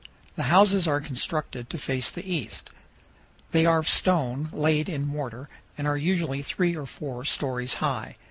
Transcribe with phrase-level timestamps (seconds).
[0.35, 2.71] The houses are constructed to face the east.
[3.51, 8.15] They are of stone laid in mortar, and are usually three or four stories high.